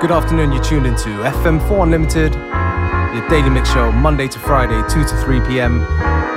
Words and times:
Good 0.00 0.12
afternoon, 0.12 0.52
you're 0.52 0.62
tuned 0.62 0.86
into 0.86 1.08
FM4 1.08 1.82
Unlimited, 1.82 2.32
your 2.32 3.28
daily 3.28 3.50
mix 3.50 3.72
show, 3.72 3.90
Monday 3.90 4.28
to 4.28 4.38
Friday, 4.38 4.80
2 4.88 5.02
to 5.02 5.16
3 5.24 5.40
p.m., 5.48 5.80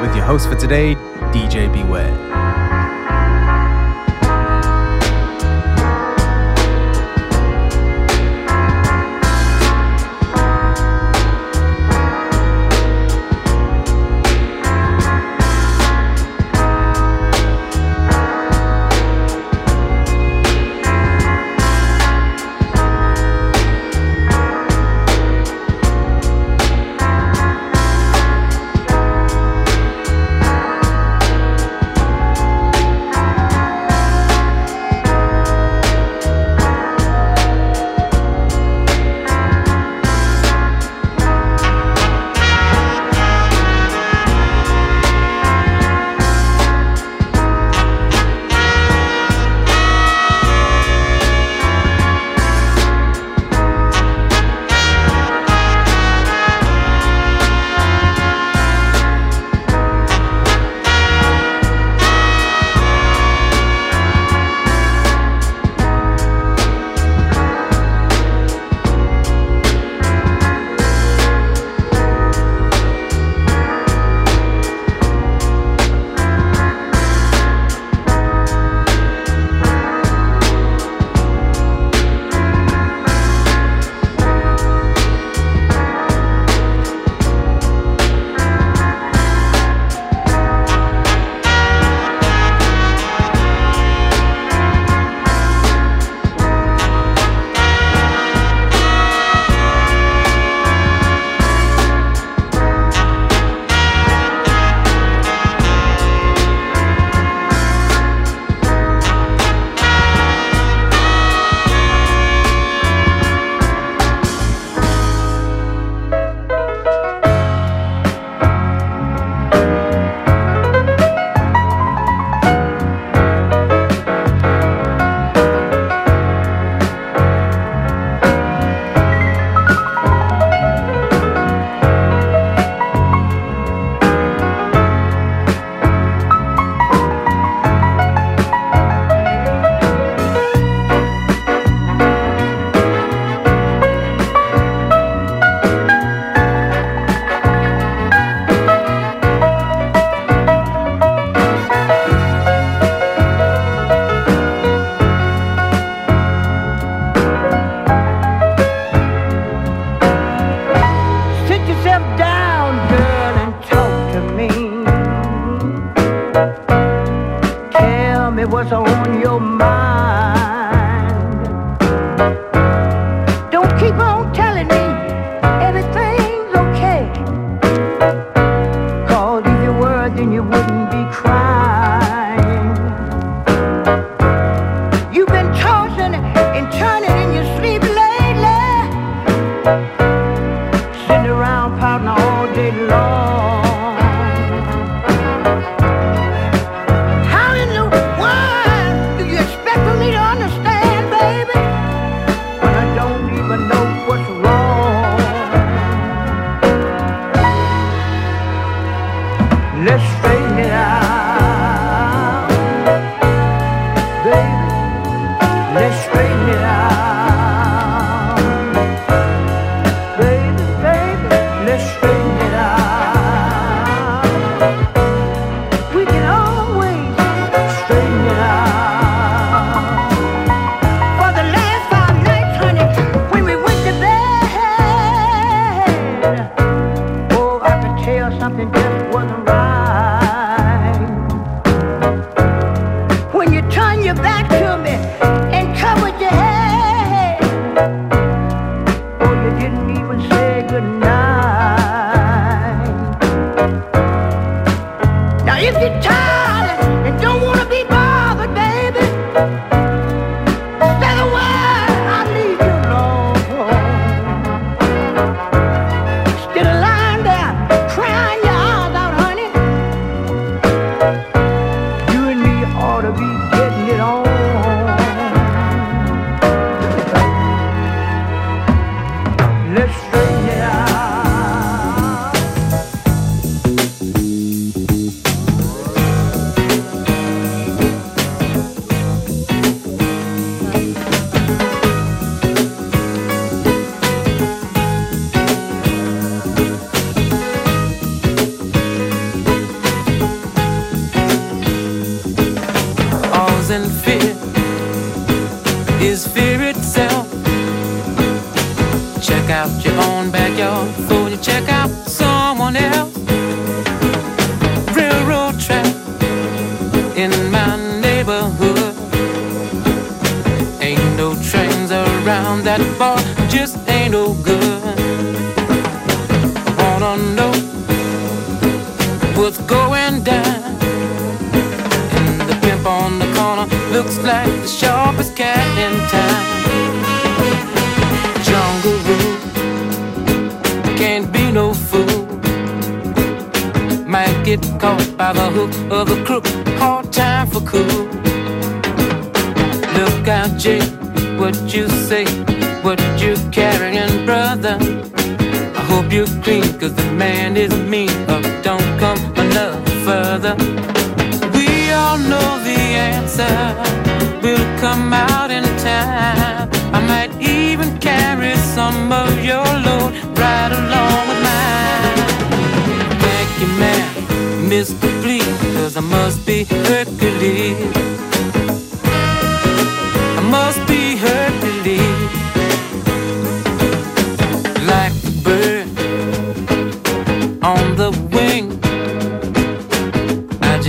with 0.02 0.16
your 0.16 0.26
host 0.26 0.50
for 0.50 0.56
today, 0.56 0.96
DJ 1.32 1.72
Beware. 1.72 2.41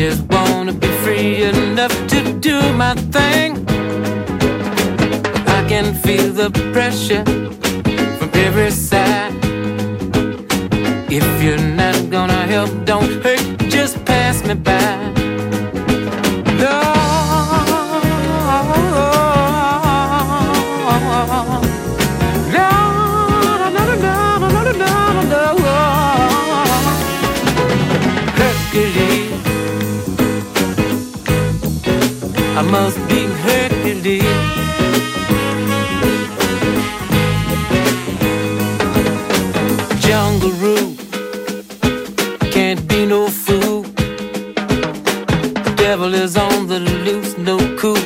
Just 0.09 0.23
wanna 0.33 0.73
be 0.73 0.89
free 1.05 1.45
enough 1.45 1.95
to 2.09 2.33
do 2.41 2.59
my 2.73 2.93
thing. 3.15 3.51
I 5.47 5.65
can 5.69 5.95
feel 5.95 6.33
the 6.33 6.51
pressure 6.73 7.25
from 8.19 8.31
every 8.35 8.73
side. 8.73 9.33
If 11.09 11.27
you're 11.41 11.67
not 11.83 12.11
gonna 12.11 12.45
help, 12.55 12.71
don't 12.85 13.23
hurt, 13.23 13.45
just 13.71 14.05
pass 14.05 14.45
me 14.45 14.55
by. 14.55 15.12
Must 32.73 32.97
be 33.07 33.27
Hercules. 33.47 34.23
Jungle 40.01 40.55
rule 40.65 40.95
can't 42.51 42.83
be 42.89 43.05
no 43.05 43.29
fool. 43.29 43.83
Devil 45.85 46.15
is 46.15 46.35
on 46.39 46.67
the 46.67 46.81
loose, 47.05 47.37
no 47.37 47.59
cool. 47.81 48.05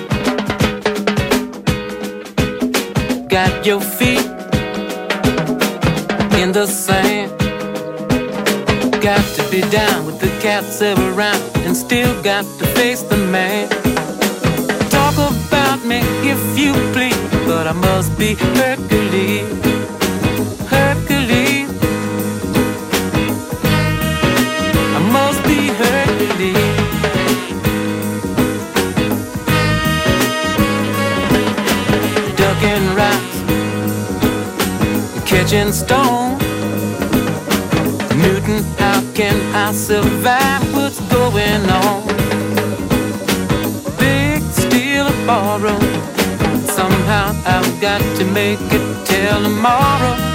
Got 3.29 3.65
your 3.65 3.81
feet 3.99 4.27
in 6.41 6.49
the 6.59 6.67
sand. 6.67 7.31
Got 9.01 9.25
to 9.37 9.43
be 9.49 9.61
down 9.71 10.07
with 10.07 10.19
the 10.19 10.33
cats 10.43 10.83
around 10.83 11.41
and 11.65 11.77
still 11.77 12.13
got 12.23 12.45
to 12.59 12.67
face 12.79 13.03
the 13.03 13.17
man. 13.17 13.56
Be 18.27 18.35
Hercules. 18.35 18.76
Make 48.37 48.61
it 48.71 49.07
till 49.07 49.43
tomorrow. 49.45 50.26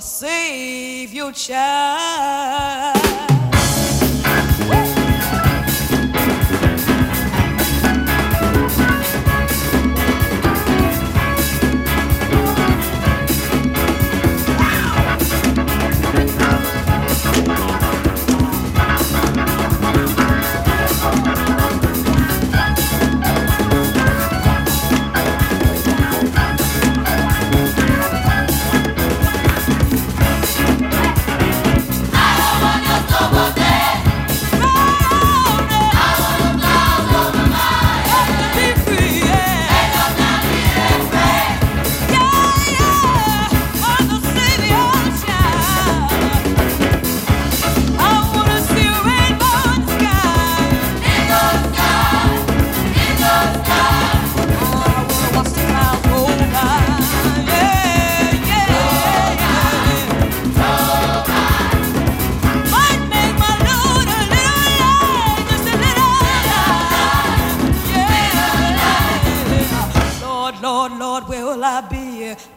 Save 0.00 1.12
your 1.12 1.32
child. 1.32 3.27